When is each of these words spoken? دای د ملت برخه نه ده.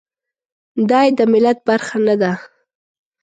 دای 0.89 1.07
د 1.17 1.19
ملت 1.33 1.57
برخه 1.67 1.97
نه 2.07 2.15
ده. 2.21 2.31